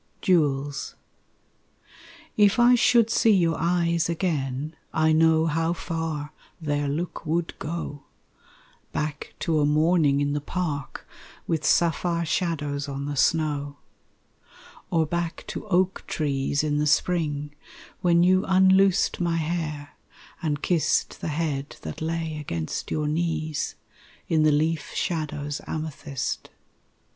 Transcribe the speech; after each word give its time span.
Jewels 0.19 0.95
If 2.35 2.57
I 2.57 2.73
should 2.73 3.11
see 3.11 3.33
your 3.35 3.57
eyes 3.59 4.09
again, 4.09 4.75
I 4.91 5.11
know 5.11 5.45
how 5.45 5.73
far 5.73 6.31
their 6.59 6.87
look 6.87 7.23
would 7.23 7.53
go 7.59 8.01
Back 8.93 9.35
to 9.41 9.59
a 9.59 9.65
morning 9.67 10.19
in 10.19 10.33
the 10.33 10.41
park 10.41 11.07
With 11.45 11.63
sapphire 11.63 12.25
shadows 12.25 12.89
on 12.89 13.05
the 13.05 13.15
snow. 13.15 13.77
Or 14.89 15.05
back 15.05 15.43
to 15.49 15.67
oak 15.67 16.03
trees 16.07 16.63
in 16.63 16.79
the 16.79 16.87
spring 16.87 17.53
When 18.01 18.23
you 18.23 18.43
unloosed 18.47 19.19
my 19.21 19.35
hair 19.37 19.89
and 20.41 20.63
kissed 20.63 21.21
The 21.21 21.27
head 21.27 21.75
that 21.83 22.01
lay 22.01 22.37
against 22.39 22.89
your 22.89 23.07
knees 23.07 23.75
In 24.27 24.41
the 24.41 24.51
leaf 24.51 24.93
shadow's 24.95 25.61
amethyst. 25.67 26.49